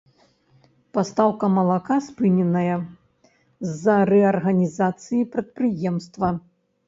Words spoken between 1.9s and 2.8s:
спыненыя